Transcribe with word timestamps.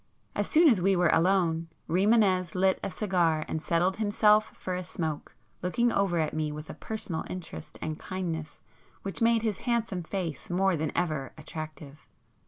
As 0.33 0.47
soon 0.47 0.67
as 0.67 0.81
we 0.81 0.95
were 0.95 1.09
alone, 1.13 1.67
Rimânez 1.87 2.55
lit 2.55 2.79
a 2.83 2.89
cigar 2.89 3.45
and 3.47 3.61
settled 3.61 3.97
himself 3.97 4.51
for 4.57 4.73
a 4.73 4.83
smoke, 4.83 5.35
looking 5.61 5.91
over 5.91 6.17
at 6.17 6.33
me 6.33 6.51
with 6.51 6.71
a 6.71 6.73
personal 6.73 7.23
interest 7.29 7.77
and 7.83 7.99
kindness 7.99 8.61
which 9.03 9.21
made 9.21 9.43
his 9.43 9.59
handsome 9.69 10.01
face 10.01 10.49
more 10.49 10.75
than 10.75 10.91
ever 10.95 11.33
attractive. 11.37 12.07